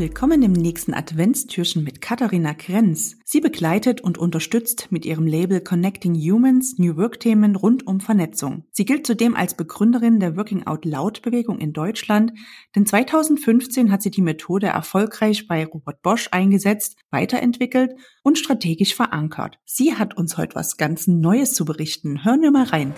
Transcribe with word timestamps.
Willkommen 0.00 0.40
im 0.40 0.52
nächsten 0.52 0.94
Adventstürchen 0.94 1.84
mit 1.84 2.00
Katharina 2.00 2.54
Krenz. 2.54 3.18
Sie 3.22 3.42
begleitet 3.42 4.00
und 4.00 4.16
unterstützt 4.16 4.90
mit 4.90 5.04
ihrem 5.04 5.26
Label 5.26 5.60
Connecting 5.60 6.14
Humans 6.14 6.78
New 6.78 6.96
Work 6.96 7.20
Themen 7.20 7.54
rund 7.54 7.86
um 7.86 8.00
Vernetzung. 8.00 8.64
Sie 8.70 8.86
gilt 8.86 9.06
zudem 9.06 9.36
als 9.36 9.52
Begründerin 9.52 10.18
der 10.18 10.38
Working 10.38 10.66
Out 10.66 10.86
Loud 10.86 11.20
Bewegung 11.20 11.58
in 11.58 11.74
Deutschland, 11.74 12.32
denn 12.74 12.86
2015 12.86 13.92
hat 13.92 14.00
sie 14.00 14.10
die 14.10 14.22
Methode 14.22 14.68
erfolgreich 14.68 15.46
bei 15.46 15.66
Robert 15.66 16.00
Bosch 16.00 16.28
eingesetzt, 16.30 16.96
weiterentwickelt 17.10 17.92
und 18.22 18.38
strategisch 18.38 18.94
verankert. 18.94 19.58
Sie 19.66 19.96
hat 19.96 20.16
uns 20.16 20.38
heute 20.38 20.54
was 20.54 20.78
ganz 20.78 21.08
Neues 21.08 21.52
zu 21.52 21.66
berichten. 21.66 22.24
Hören 22.24 22.40
wir 22.40 22.52
mal 22.52 22.64
rein. 22.64 22.94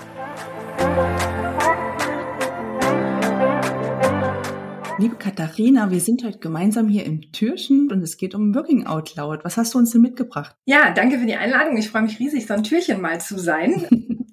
Liebe 4.99 5.17
Katharina, 5.17 5.91
wir 5.91 6.01
sind 6.01 6.23
heute 6.23 6.39
gemeinsam 6.39 6.87
hier 6.87 7.07
im 7.07 7.33
Türchen 7.33 7.91
und 7.91 8.03
es 8.03 8.19
geht 8.19 8.35
um 8.35 8.55
Working 8.55 8.87
Out 8.87 9.17
Loud. 9.17 9.43
Was 9.43 9.57
hast 9.57 9.73
du 9.73 9.79
uns 9.79 9.93
denn 9.93 10.03
mitgebracht? 10.03 10.55
Ja, 10.67 10.91
danke 10.91 11.19
für 11.19 11.27
die 11.27 11.35
Einladung. 11.35 11.77
Ich 11.79 11.91
freue 11.91 12.03
mich 12.03 12.19
riesig, 12.19 12.47
so 12.47 12.55
ein 12.55 12.63
Türchen 12.63 13.01
mal 13.01 13.21
zu 13.21 13.39
sein. 13.39 13.87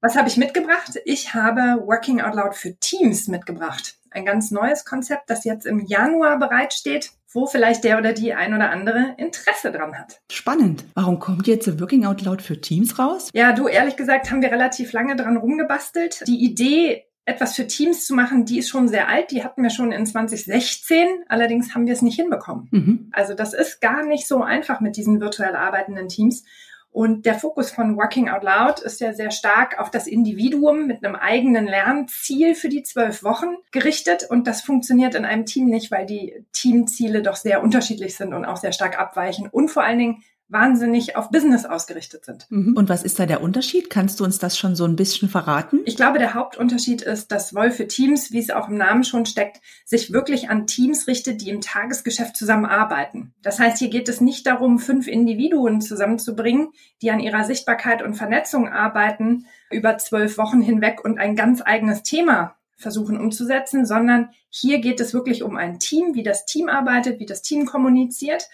Was 0.00 0.16
habe 0.16 0.28
ich 0.28 0.36
mitgebracht? 0.36 0.98
Ich 1.04 1.32
habe 1.32 1.86
Working 1.86 2.20
Out 2.20 2.34
Loud 2.34 2.54
für 2.54 2.74
Teams 2.76 3.28
mitgebracht. 3.28 3.96
Ein 4.10 4.26
ganz 4.26 4.50
neues 4.50 4.84
Konzept, 4.84 5.30
das 5.30 5.44
jetzt 5.44 5.64
im 5.64 5.80
Januar 5.80 6.38
bereitsteht, 6.38 7.12
wo 7.32 7.46
vielleicht 7.46 7.84
der 7.84 7.98
oder 7.98 8.12
die 8.12 8.34
ein 8.34 8.52
oder 8.52 8.70
andere 8.70 9.14
Interesse 9.16 9.72
dran 9.72 9.96
hat. 9.96 10.20
Spannend. 10.30 10.84
Warum 10.94 11.20
kommt 11.20 11.46
jetzt 11.46 11.80
Working 11.80 12.04
Out 12.04 12.20
Loud 12.22 12.42
für 12.42 12.60
Teams 12.60 12.98
raus? 12.98 13.30
Ja, 13.32 13.52
du, 13.52 13.66
ehrlich 13.66 13.96
gesagt, 13.96 14.30
haben 14.30 14.42
wir 14.42 14.50
relativ 14.50 14.92
lange 14.92 15.16
dran 15.16 15.38
rumgebastelt. 15.38 16.24
Die 16.26 16.44
Idee 16.44 17.04
etwas 17.24 17.54
für 17.54 17.66
Teams 17.66 18.06
zu 18.06 18.14
machen, 18.14 18.44
die 18.44 18.58
ist 18.58 18.68
schon 18.68 18.88
sehr 18.88 19.08
alt. 19.08 19.30
Die 19.30 19.44
hatten 19.44 19.62
wir 19.62 19.70
schon 19.70 19.92
in 19.92 20.06
2016. 20.06 21.06
Allerdings 21.28 21.74
haben 21.74 21.86
wir 21.86 21.92
es 21.92 22.02
nicht 22.02 22.16
hinbekommen. 22.16 22.68
Mhm. 22.70 23.08
Also 23.12 23.34
das 23.34 23.54
ist 23.54 23.80
gar 23.80 24.04
nicht 24.04 24.26
so 24.26 24.42
einfach 24.42 24.80
mit 24.80 24.96
diesen 24.96 25.20
virtuell 25.20 25.54
arbeitenden 25.54 26.08
Teams. 26.08 26.44
Und 26.90 27.24
der 27.24 27.36
Fokus 27.36 27.70
von 27.70 27.96
Working 27.96 28.28
Out 28.28 28.42
Loud 28.42 28.80
ist 28.80 29.00
ja 29.00 29.14
sehr 29.14 29.30
stark 29.30 29.78
auf 29.78 29.90
das 29.90 30.06
Individuum 30.06 30.86
mit 30.86 31.02
einem 31.02 31.16
eigenen 31.16 31.66
Lernziel 31.66 32.54
für 32.54 32.68
die 32.68 32.82
zwölf 32.82 33.22
Wochen 33.22 33.56
gerichtet. 33.70 34.26
Und 34.28 34.46
das 34.46 34.60
funktioniert 34.60 35.14
in 35.14 35.24
einem 35.24 35.46
Team 35.46 35.66
nicht, 35.66 35.90
weil 35.90 36.04
die 36.04 36.44
Teamziele 36.52 37.22
doch 37.22 37.36
sehr 37.36 37.62
unterschiedlich 37.62 38.14
sind 38.16 38.34
und 38.34 38.44
auch 38.44 38.58
sehr 38.58 38.72
stark 38.72 38.98
abweichen. 38.98 39.48
Und 39.48 39.68
vor 39.68 39.84
allen 39.84 39.98
Dingen 39.98 40.22
wahnsinnig 40.52 41.16
auf 41.16 41.30
Business 41.30 41.64
ausgerichtet 41.64 42.24
sind. 42.24 42.46
Mhm. 42.50 42.76
Und 42.76 42.88
was 42.88 43.02
ist 43.02 43.18
da 43.18 43.26
der 43.26 43.42
Unterschied? 43.42 43.90
Kannst 43.90 44.20
du 44.20 44.24
uns 44.24 44.38
das 44.38 44.58
schon 44.58 44.76
so 44.76 44.84
ein 44.84 44.96
bisschen 44.96 45.28
verraten? 45.28 45.80
Ich 45.86 45.96
glaube, 45.96 46.18
der 46.18 46.34
Hauptunterschied 46.34 47.02
ist, 47.02 47.32
dass 47.32 47.54
Wolfe 47.54 47.88
Teams, 47.88 48.30
wie 48.32 48.38
es 48.38 48.50
auch 48.50 48.68
im 48.68 48.76
Namen 48.76 49.02
schon 49.02 49.24
steckt, 49.26 49.60
sich 49.84 50.12
wirklich 50.12 50.50
an 50.50 50.66
Teams 50.66 51.08
richtet, 51.08 51.40
die 51.40 51.48
im 51.48 51.62
Tagesgeschäft 51.62 52.36
zusammenarbeiten. 52.36 53.34
Das 53.42 53.58
heißt, 53.58 53.78
hier 53.78 53.88
geht 53.88 54.08
es 54.08 54.20
nicht 54.20 54.46
darum, 54.46 54.78
fünf 54.78 55.08
Individuen 55.08 55.80
zusammenzubringen, 55.80 56.68
die 57.00 57.10
an 57.10 57.20
ihrer 57.20 57.44
Sichtbarkeit 57.44 58.02
und 58.02 58.14
Vernetzung 58.14 58.68
arbeiten 58.68 59.46
über 59.70 59.96
zwölf 59.96 60.36
Wochen 60.36 60.60
hinweg 60.60 61.02
und 61.02 61.18
ein 61.18 61.34
ganz 61.34 61.62
eigenes 61.64 62.02
Thema 62.02 62.56
versuchen 62.76 63.18
umzusetzen, 63.18 63.86
sondern 63.86 64.30
hier 64.50 64.80
geht 64.80 65.00
es 65.00 65.14
wirklich 65.14 65.42
um 65.42 65.56
ein 65.56 65.78
Team, 65.78 66.14
wie 66.14 66.22
das 66.22 66.44
Team 66.44 66.68
arbeitet, 66.68 67.20
wie 67.20 67.26
das 67.26 67.40
Team 67.40 67.64
kommuniziert 67.64 68.48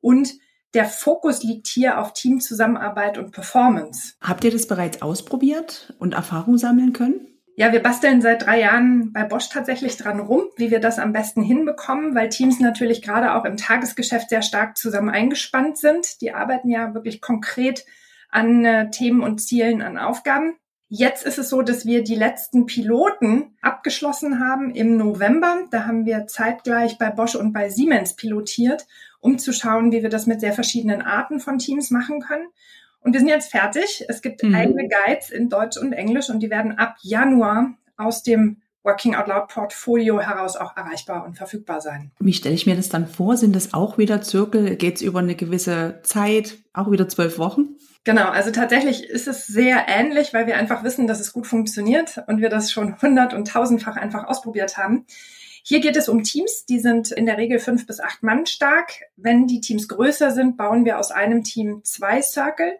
und 0.00 0.34
der 0.74 0.86
Fokus 0.86 1.42
liegt 1.42 1.66
hier 1.66 1.98
auf 1.98 2.12
Teamzusammenarbeit 2.12 3.18
und 3.18 3.32
Performance. 3.32 4.14
Habt 4.20 4.44
ihr 4.44 4.50
das 4.50 4.66
bereits 4.66 5.02
ausprobiert 5.02 5.94
und 5.98 6.14
Erfahrung 6.14 6.58
sammeln 6.58 6.92
können? 6.92 7.26
Ja, 7.54 7.72
wir 7.72 7.82
basteln 7.82 8.22
seit 8.22 8.46
drei 8.46 8.60
Jahren 8.60 9.12
bei 9.12 9.24
Bosch 9.24 9.50
tatsächlich 9.50 9.98
dran 9.98 10.20
rum, 10.20 10.44
wie 10.56 10.70
wir 10.70 10.80
das 10.80 10.98
am 10.98 11.12
besten 11.12 11.42
hinbekommen, 11.42 12.14
weil 12.14 12.30
Teams 12.30 12.60
natürlich 12.60 13.02
gerade 13.02 13.34
auch 13.34 13.44
im 13.44 13.58
Tagesgeschäft 13.58 14.30
sehr 14.30 14.40
stark 14.40 14.78
zusammen 14.78 15.10
eingespannt 15.10 15.76
sind. 15.76 16.22
Die 16.22 16.32
arbeiten 16.32 16.70
ja 16.70 16.94
wirklich 16.94 17.20
konkret 17.20 17.84
an 18.30 18.64
äh, 18.64 18.90
Themen 18.90 19.22
und 19.22 19.38
Zielen, 19.38 19.82
an 19.82 19.98
Aufgaben. 19.98 20.54
Jetzt 20.94 21.24
ist 21.24 21.38
es 21.38 21.48
so, 21.48 21.62
dass 21.62 21.86
wir 21.86 22.04
die 22.04 22.14
letzten 22.14 22.66
Piloten 22.66 23.56
abgeschlossen 23.62 24.40
haben 24.40 24.74
im 24.74 24.98
November. 24.98 25.62
Da 25.70 25.86
haben 25.86 26.04
wir 26.04 26.26
zeitgleich 26.26 26.98
bei 26.98 27.08
Bosch 27.08 27.34
und 27.34 27.54
bei 27.54 27.70
Siemens 27.70 28.14
pilotiert 28.14 28.86
um 29.22 29.38
zu 29.38 29.52
schauen, 29.52 29.92
wie 29.92 30.02
wir 30.02 30.10
das 30.10 30.26
mit 30.26 30.40
sehr 30.40 30.52
verschiedenen 30.52 31.00
Arten 31.00 31.40
von 31.40 31.58
Teams 31.58 31.90
machen 31.90 32.20
können. 32.20 32.48
Und 33.00 33.12
wir 33.14 33.20
sind 33.20 33.28
jetzt 33.28 33.50
fertig. 33.50 34.04
Es 34.08 34.20
gibt 34.20 34.42
mhm. 34.42 34.54
eigene 34.54 34.88
Guides 34.88 35.30
in 35.30 35.48
Deutsch 35.48 35.78
und 35.78 35.92
Englisch 35.92 36.28
und 36.28 36.40
die 36.40 36.50
werden 36.50 36.76
ab 36.76 36.96
Januar 37.02 37.72
aus 37.96 38.22
dem 38.22 38.60
Working 38.84 39.14
Out 39.14 39.28
Loud 39.28 39.48
Portfolio 39.48 40.20
heraus 40.20 40.56
auch 40.56 40.76
erreichbar 40.76 41.24
und 41.24 41.36
verfügbar 41.36 41.80
sein. 41.80 42.10
Wie 42.18 42.32
stelle 42.32 42.54
ich 42.54 42.66
mir 42.66 42.76
das 42.76 42.88
dann 42.88 43.06
vor? 43.06 43.36
Sind 43.36 43.54
das 43.54 43.74
auch 43.74 43.98
wieder 43.98 44.22
Zirkel? 44.22 44.76
Geht 44.76 44.96
es 44.96 45.02
über 45.02 45.20
eine 45.20 45.36
gewisse 45.36 46.00
Zeit? 46.02 46.58
Auch 46.72 46.90
wieder 46.90 47.08
zwölf 47.08 47.38
Wochen? 47.38 47.76
Genau, 48.04 48.28
also 48.30 48.50
tatsächlich 48.50 49.04
ist 49.04 49.28
es 49.28 49.46
sehr 49.46 49.86
ähnlich, 49.86 50.34
weil 50.34 50.48
wir 50.48 50.56
einfach 50.56 50.82
wissen, 50.82 51.06
dass 51.06 51.20
es 51.20 51.32
gut 51.32 51.46
funktioniert 51.46 52.22
und 52.26 52.40
wir 52.40 52.48
das 52.48 52.72
schon 52.72 53.00
hundert 53.00 53.32
und 53.32 53.46
tausendfach 53.46 53.96
einfach 53.96 54.24
ausprobiert 54.24 54.76
haben. 54.76 55.06
Hier 55.62 55.78
geht 55.78 55.96
es 55.96 56.08
um 56.08 56.24
Teams, 56.24 56.66
die 56.66 56.80
sind 56.80 57.12
in 57.12 57.26
der 57.26 57.38
Regel 57.38 57.60
fünf 57.60 57.86
bis 57.86 58.00
acht 58.00 58.24
Mann 58.24 58.46
stark. 58.46 58.94
Wenn 59.16 59.46
die 59.46 59.60
Teams 59.60 59.86
größer 59.86 60.32
sind, 60.32 60.56
bauen 60.56 60.84
wir 60.84 60.98
aus 60.98 61.12
einem 61.12 61.44
Team 61.44 61.84
zwei 61.84 62.20
Circle 62.20 62.76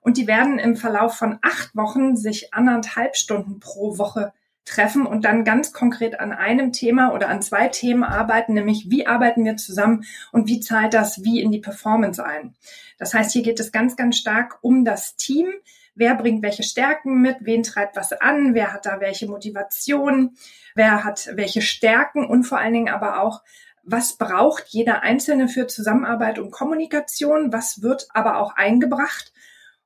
und 0.00 0.16
die 0.16 0.26
werden 0.26 0.58
im 0.58 0.76
Verlauf 0.76 1.14
von 1.14 1.38
acht 1.42 1.76
Wochen 1.76 2.16
sich 2.16 2.54
anderthalb 2.54 3.16
Stunden 3.16 3.60
pro 3.60 3.98
Woche 3.98 4.32
treffen 4.64 5.06
und 5.06 5.24
dann 5.24 5.44
ganz 5.44 5.72
konkret 5.72 6.20
an 6.20 6.32
einem 6.32 6.72
Thema 6.72 7.12
oder 7.12 7.28
an 7.28 7.42
zwei 7.42 7.68
Themen 7.68 8.04
arbeiten, 8.04 8.54
nämlich 8.54 8.90
wie 8.90 9.06
arbeiten 9.06 9.44
wir 9.44 9.56
zusammen 9.56 10.04
und 10.30 10.48
wie 10.48 10.60
zahlt 10.60 10.94
das 10.94 11.24
wie 11.24 11.40
in 11.40 11.50
die 11.50 11.60
Performance 11.60 12.24
ein. 12.24 12.54
Das 12.98 13.14
heißt, 13.14 13.32
hier 13.32 13.42
geht 13.42 13.60
es 13.60 13.72
ganz, 13.72 13.96
ganz 13.96 14.16
stark 14.16 14.58
um 14.62 14.84
das 14.84 15.16
Team. 15.16 15.48
Wer 15.94 16.14
bringt 16.14 16.42
welche 16.42 16.62
Stärken 16.62 17.20
mit? 17.20 17.36
Wen 17.40 17.62
treibt 17.62 17.96
was 17.96 18.12
an? 18.12 18.54
Wer 18.54 18.72
hat 18.72 18.86
da 18.86 19.00
welche 19.00 19.26
Motivation? 19.26 20.36
wer 20.74 21.04
hat 21.04 21.30
welche 21.34 21.62
Stärken 21.62 22.26
und 22.26 22.44
vor 22.44 22.58
allen 22.58 22.74
Dingen 22.74 22.88
aber 22.88 23.20
auch, 23.20 23.42
was 23.84 24.16
braucht 24.16 24.68
jeder 24.68 25.02
Einzelne 25.02 25.48
für 25.48 25.66
Zusammenarbeit 25.66 26.38
und 26.38 26.52
Kommunikation, 26.52 27.52
was 27.52 27.82
wird 27.82 28.06
aber 28.10 28.38
auch 28.38 28.54
eingebracht. 28.54 29.32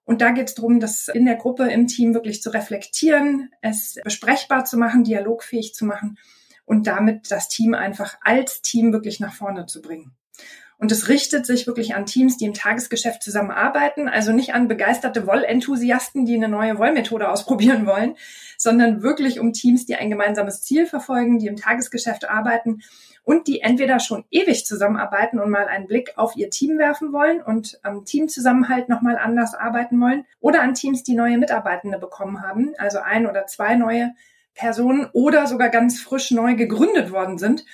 Und 0.06 0.22
da 0.22 0.31
geht 0.31 0.49
es 0.49 0.55
darum, 0.55 0.81
das 0.81 1.09
in 1.09 1.27
der 1.27 1.34
Gruppe, 1.34 1.65
im 1.65 1.89
Team 1.89 2.15
wirklich 2.15 2.41
zu 2.41 2.50
reflektieren, 2.50 3.50
es 3.61 3.99
besprechbar 4.05 4.65
zu 4.65 4.78
machen, 4.78 5.03
dialogfähig 5.03 5.75
zu 5.75 5.84
machen 5.84 6.17
und 6.65 6.87
damit 6.87 7.31
das 7.31 7.49
Team 7.49 7.75
einfach 7.75 8.16
als 8.22 8.62
Team 8.62 8.93
wirklich 8.93 9.19
nach 9.19 9.34
vorne 9.34 9.66
zu 9.66 9.83
bringen. 9.83 10.12
Und 10.79 10.93
es 10.93 11.09
richtet 11.09 11.47
sich 11.47 11.67
wirklich 11.67 11.95
an 11.95 12.05
Teams, 12.05 12.37
die 12.37 12.45
im 12.45 12.53
Tagesgeschäft 12.53 13.23
zusammenarbeiten, 13.23 14.09
also 14.09 14.33
nicht 14.33 14.53
an 14.55 14.69
begeisterte 14.69 15.27
Wollenthusiasten, 15.27 16.27
die 16.27 16.35
eine 16.35 16.49
neue 16.49 16.79
Wollmethode 16.79 17.29
ausprobieren 17.31 17.87
wollen, 17.87 18.17
sondern 18.59 19.03
wirklich 19.03 19.41
um 19.41 19.53
Teams, 19.53 19.87
die 19.87 19.97
ein 19.97 20.11
gemeinsames 20.11 20.63
Ziel 20.63 20.87
verfolgen, 20.87 21.39
die 21.39 21.47
im 21.47 21.57
Tagesgeschäft 21.57 22.29
arbeiten 22.29 22.83
und 23.25 23.49
die 23.49 23.61
entweder 23.61 24.01
schon 24.01 24.25
ewig 24.31 24.67
zusammenarbeiten 24.67 25.41
und 25.41 25.51
mal 25.51 25.67
einen 25.67 25.87
Blick 25.87 26.13
auf 26.17 26.37
ihr 26.37 26.51
Team 26.51 26.79
werfen 26.79 27.13
wollen 27.13 27.43
und 27.43 27.81
am 27.83 28.05
Teamzusammenhalt 28.05 28.89
nochmal 28.89 29.19
anders 29.19 29.55
arbeiten 29.55 30.01
wollen 30.01 30.25
oder 30.41 30.63
an 30.63 30.75
Teams, 30.75 31.03
die 31.03 31.15
neue 31.15 31.39
Mitarbeitende 31.39 31.99
bekommen 31.99 32.43
haben, 32.43 32.75
also 32.79 32.99
ein 32.99 33.27
oder 33.27 33.47
zwei 33.47 33.75
neue 33.75 34.13
Personen 34.55 35.09
oder 35.13 35.47
sogar 35.47 35.71
ganz 35.71 36.01
frisch 36.01 36.31
neu 36.31 36.55
gegründet 36.55 37.11
worden 37.11 37.39
sind, 37.39 37.65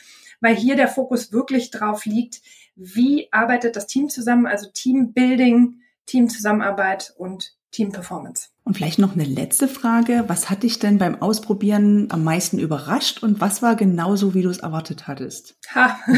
weil 0.43 0.55
hier 0.55 0.77
der 0.77 0.89
Fokus 0.89 1.33
wirklich 1.33 1.71
drauf 1.71 2.05
liegt, 2.05 2.43
wie 2.75 3.29
arbeitet 3.33 3.77
das 3.77 3.87
Team 3.87 4.11
zusammen, 4.11 4.47
also 4.47 4.69
Teambuilding, 4.73 5.81
Teamzusammenarbeit 6.05 7.15
und 7.17 7.55
Team 7.71 7.91
Performance. 7.91 8.49
Und 8.65 8.77
vielleicht 8.77 8.99
noch 8.99 9.15
eine 9.15 9.25
letzte 9.25 9.67
Frage. 9.67 10.25
Was 10.27 10.51
hat 10.51 10.63
dich 10.63 10.79
denn 10.79 10.99
beim 10.99 11.21
Ausprobieren 11.23 12.09
am 12.11 12.23
meisten 12.23 12.59
überrascht 12.59 13.23
und 13.23 13.41
was 13.41 13.63
war 13.63 13.77
genauso, 13.77 14.35
wie 14.35 14.43
du 14.43 14.51
es 14.51 14.59
erwartet 14.59 15.09
hattest? 15.09 15.57
Ha. 15.75 15.99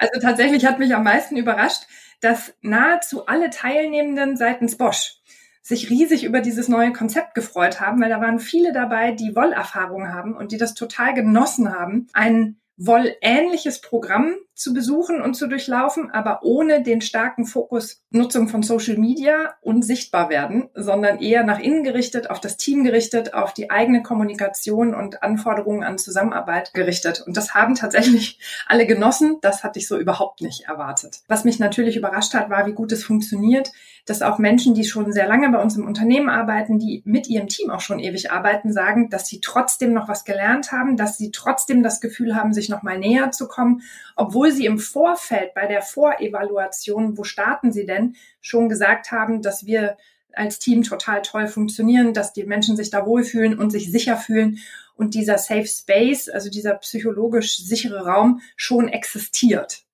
Also 0.00 0.20
tatsächlich 0.20 0.64
hat 0.64 0.78
mich 0.78 0.94
am 0.94 1.02
meisten 1.02 1.36
überrascht, 1.36 1.82
dass 2.20 2.54
nahezu 2.62 3.26
alle 3.26 3.50
Teilnehmenden 3.50 4.36
seitens 4.36 4.76
Bosch 4.76 5.16
sich 5.60 5.90
riesig 5.90 6.22
über 6.22 6.40
dieses 6.40 6.68
neue 6.68 6.92
Konzept 6.92 7.34
gefreut 7.34 7.80
haben, 7.80 8.00
weil 8.00 8.08
da 8.08 8.20
waren 8.20 8.38
viele 8.38 8.72
dabei, 8.72 9.10
die 9.10 9.34
Wollerfahrung 9.34 10.08
haben 10.08 10.36
und 10.36 10.52
die 10.52 10.56
das 10.56 10.74
total 10.74 11.14
genossen 11.14 11.74
haben, 11.74 12.06
ein 12.12 12.57
wollähnliches 12.78 13.80
Programm 13.80 14.36
zu 14.58 14.74
besuchen 14.74 15.22
und 15.22 15.34
zu 15.34 15.46
durchlaufen, 15.46 16.10
aber 16.10 16.40
ohne 16.42 16.82
den 16.82 17.00
starken 17.00 17.46
Fokus 17.46 18.02
Nutzung 18.10 18.48
von 18.48 18.64
Social 18.64 18.96
Media 18.96 19.54
und 19.60 19.84
sichtbar 19.84 20.30
werden, 20.30 20.68
sondern 20.74 21.20
eher 21.20 21.44
nach 21.44 21.60
innen 21.60 21.84
gerichtet, 21.84 22.28
auf 22.28 22.40
das 22.40 22.56
Team 22.56 22.82
gerichtet, 22.82 23.34
auf 23.34 23.54
die 23.54 23.70
eigene 23.70 24.02
Kommunikation 24.02 24.94
und 24.94 25.22
Anforderungen 25.22 25.84
an 25.84 25.96
Zusammenarbeit 25.96 26.74
gerichtet. 26.74 27.22
Und 27.24 27.36
das 27.36 27.54
haben 27.54 27.76
tatsächlich 27.76 28.40
alle 28.66 28.86
genossen. 28.86 29.36
Das 29.42 29.62
hatte 29.62 29.78
ich 29.78 29.86
so 29.86 29.96
überhaupt 29.96 30.40
nicht 30.40 30.64
erwartet. 30.66 31.20
Was 31.28 31.44
mich 31.44 31.60
natürlich 31.60 31.96
überrascht 31.96 32.34
hat, 32.34 32.50
war, 32.50 32.66
wie 32.66 32.72
gut 32.72 32.90
es 32.90 33.04
funktioniert, 33.04 33.70
dass 34.06 34.22
auch 34.22 34.38
Menschen, 34.38 34.74
die 34.74 34.84
schon 34.84 35.12
sehr 35.12 35.28
lange 35.28 35.50
bei 35.50 35.60
uns 35.60 35.76
im 35.76 35.86
Unternehmen 35.86 36.30
arbeiten, 36.30 36.78
die 36.78 37.02
mit 37.04 37.28
ihrem 37.28 37.48
Team 37.48 37.70
auch 37.70 37.80
schon 37.80 37.98
ewig 37.98 38.32
arbeiten, 38.32 38.72
sagen, 38.72 39.10
dass 39.10 39.26
sie 39.26 39.40
trotzdem 39.40 39.92
noch 39.92 40.08
was 40.08 40.24
gelernt 40.24 40.72
haben, 40.72 40.96
dass 40.96 41.18
sie 41.18 41.30
trotzdem 41.30 41.82
das 41.82 42.00
Gefühl 42.00 42.34
haben, 42.34 42.54
sich 42.54 42.68
noch 42.68 42.82
mal 42.82 42.98
näher 42.98 43.30
zu 43.30 43.46
kommen, 43.48 43.82
obwohl 44.16 44.47
sie 44.52 44.66
im 44.66 44.78
Vorfeld 44.78 45.54
bei 45.54 45.66
der 45.66 45.82
Vorevaluation, 45.82 47.16
wo 47.16 47.24
starten 47.24 47.72
sie 47.72 47.86
denn, 47.86 48.16
schon 48.40 48.68
gesagt 48.68 49.12
haben, 49.12 49.42
dass 49.42 49.66
wir 49.66 49.96
als 50.32 50.58
Team 50.58 50.82
total 50.82 51.22
toll 51.22 51.48
funktionieren, 51.48 52.14
dass 52.14 52.32
die 52.32 52.44
Menschen 52.44 52.76
sich 52.76 52.90
da 52.90 53.06
wohlfühlen 53.06 53.58
und 53.58 53.70
sich 53.70 53.90
sicher 53.90 54.16
fühlen 54.16 54.58
und 54.94 55.14
dieser 55.14 55.38
Safe 55.38 55.66
Space, 55.66 56.28
also 56.28 56.50
dieser 56.50 56.74
psychologisch 56.74 57.56
sichere 57.58 58.04
Raum 58.04 58.40
schon 58.56 58.88
existiert. 58.88 59.84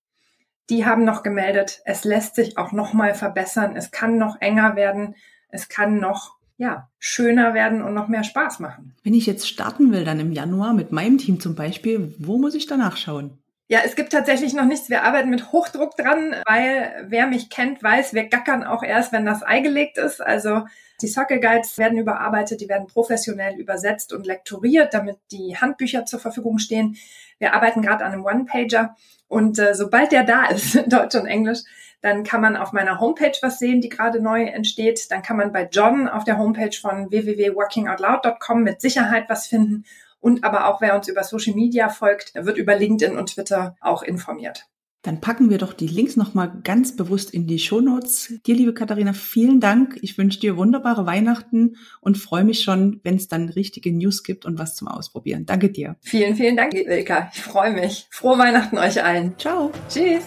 Die 0.71 0.87
haben 0.87 1.05
noch 1.05 1.23
gemeldet, 1.23 1.83
es 1.85 2.05
lässt 2.05 2.37
sich 2.37 2.56
auch 2.56 2.73
noch 2.73 2.95
mal 2.95 3.15
verbessern, 3.15 3.77
es 3.77 3.91
kann 3.91 4.17
noch 4.17 4.41
enger 4.41 4.77
werden, 4.77 5.15
es 5.49 5.69
kann 5.69 6.01
noch 6.01 6.37
ja, 6.56 6.89
schöner 6.99 7.53
werden 7.53 7.83
und 7.83 7.95
noch 7.95 8.09
mehr 8.09 8.25
Spaß 8.25 8.61
machen. 8.61 8.95
Wenn 9.03 9.15
ich 9.15 9.27
jetzt 9.27 9.49
starten 9.49 9.93
will, 9.93 10.05
dann 10.05 10.21
im 10.21 10.33
Januar 10.33 10.73
mit 10.73 10.93
meinem 10.93 11.19
Team 11.19 11.41
zum 11.41 11.55
Beispiel, 11.55 12.15
wo 12.19 12.39
muss 12.39 12.55
ich 12.55 12.67
danach 12.67 12.97
schauen? 12.97 13.39
Ja, 13.66 13.81
es 13.84 13.96
gibt 13.96 14.12
tatsächlich 14.12 14.52
noch 14.52 14.66
nichts. 14.66 14.90
Wir 14.90 15.05
arbeiten 15.05 15.31
mit 15.31 15.50
Hochdruck 15.50 15.96
dran, 15.96 16.37
weil 16.46 17.06
wer 17.08 17.26
mich 17.26 17.49
kennt, 17.49 17.82
weiß, 17.82 18.12
wir 18.12 18.28
gackern 18.28 18.62
auch 18.62 18.82
erst, 18.82 19.12
wenn 19.12 19.25
das 19.25 19.43
Ei 19.43 19.61
gelegt 19.61 19.96
ist. 19.96 20.20
Also 20.20 20.64
die 21.00 21.08
Circle 21.08 21.40
Guides 21.40 21.78
werden 21.78 21.99
überarbeitet, 21.99 22.61
die 22.61 22.69
werden 22.69 22.87
professionell 22.87 23.58
übersetzt 23.58 24.12
und 24.12 24.26
lektoriert, 24.26 24.93
damit 24.93 25.16
die 25.32 25.56
Handbücher 25.56 26.05
zur 26.05 26.20
Verfügung 26.20 26.58
stehen. 26.58 26.96
Wir 27.38 27.55
arbeiten 27.55 27.81
gerade 27.81 28.05
an 28.05 28.12
einem 28.12 28.25
One-Pager 28.25 28.96
und 29.28 29.58
äh, 29.58 29.75
sobald 29.75 30.12
der 30.12 30.25
da 30.25 30.46
ist, 30.46 30.84
Deutsch 30.87 31.14
und 31.14 31.26
Englisch, 31.26 31.60
dann 32.02 32.22
kann 32.22 32.43
man 32.43 32.56
auf 32.56 32.72
meiner 32.72 33.00
Homepage 33.00 33.37
was 33.40 33.58
sehen, 33.58 33.81
die 33.81 33.88
gerade 33.88 34.20
neu 34.20 34.44
entsteht. 34.44 35.10
Dann 35.10 35.22
kann 35.22 35.38
man 35.38 35.52
bei 35.52 35.67
John 35.72 36.06
auf 36.06 36.25
der 36.25 36.37
Homepage 36.37 36.76
von 36.78 37.10
www.workingoutloud.com 37.10 38.62
mit 38.62 38.82
Sicherheit 38.82 39.25
was 39.28 39.46
finden. 39.46 39.87
Und 40.25 40.43
aber 40.43 40.69
auch 40.69 40.81
wer 40.81 40.97
uns 40.97 41.06
über 41.06 41.23
Social 41.23 41.55
Media 41.55 41.91
folgt, 41.91 42.32
wird 42.35 42.56
über 42.56 42.75
LinkedIn 42.75 43.19
und 43.19 43.35
Twitter 43.35 43.76
auch 43.82 44.03
informiert. 44.03 44.65
Dann 45.03 45.21
packen 45.21 45.50
wir 45.50 45.59
doch 45.59 45.75
die 45.75 45.87
Links 45.87 46.17
nochmal 46.17 46.50
ganz 46.65 46.97
bewusst 46.97 47.35
in 47.35 47.47
die 47.47 47.59
Shownotes. 47.59 48.32
Dir, 48.47 48.55
liebe 48.55 48.73
Katharina, 48.73 49.12
vielen 49.12 49.61
Dank. 49.61 49.99
Ich 50.00 50.17
wünsche 50.17 50.41
dir 50.41 50.56
wunderbare 50.56 51.05
Weihnachten 51.05 51.76
und 52.00 52.17
freue 52.17 52.44
mich 52.44 52.62
schon, 52.62 53.00
wenn 53.05 53.17
es 53.17 53.29
dann 53.29 53.50
richtige 53.50 53.93
News 53.93 54.23
gibt 54.23 54.47
und 54.47 54.59
was 54.59 54.75
zum 54.76 54.88
Ausprobieren. 54.88 55.44
Danke 55.44 55.69
dir. 55.69 55.97
Vielen, 56.00 56.37
vielen 56.37 56.56
Dank, 56.56 56.73
Ilka. 56.73 57.31
Ich 57.35 57.43
freue 57.43 57.75
mich. 57.75 58.06
Frohe 58.09 58.38
Weihnachten 58.38 58.79
euch 58.79 59.05
allen. 59.05 59.35
Ciao. 59.38 59.73
Tschüss. 59.91 60.25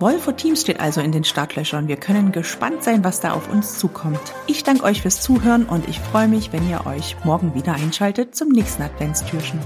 Volvo 0.00 0.30
Teams 0.30 0.60
steht 0.60 0.78
also 0.78 1.00
in 1.00 1.10
den 1.10 1.24
Startlöchern. 1.24 1.88
Wir 1.88 1.96
können 1.96 2.30
gespannt 2.30 2.84
sein, 2.84 3.02
was 3.02 3.18
da 3.18 3.32
auf 3.32 3.50
uns 3.50 3.80
zukommt. 3.80 4.20
Ich 4.46 4.62
danke 4.62 4.84
euch 4.84 5.02
fürs 5.02 5.20
Zuhören 5.20 5.64
und 5.64 5.88
ich 5.88 5.98
freue 5.98 6.28
mich, 6.28 6.52
wenn 6.52 6.68
ihr 6.70 6.86
euch 6.86 7.16
morgen 7.24 7.54
wieder 7.56 7.74
einschaltet 7.74 8.36
zum 8.36 8.50
nächsten 8.50 8.82
Adventstürchen. 8.82 9.58